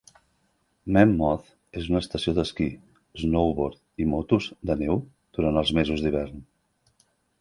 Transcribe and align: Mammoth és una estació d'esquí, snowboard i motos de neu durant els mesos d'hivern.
Mammoth 0.95 1.51
és 1.81 1.89
una 1.91 2.01
estació 2.05 2.33
d'esquí, 2.39 2.67
snowboard 3.25 3.77
i 4.07 4.07
motos 4.15 4.49
de 4.71 4.77
neu 4.81 5.01
durant 5.39 5.61
els 5.65 5.75
mesos 5.81 6.07
d'hivern. 6.07 6.43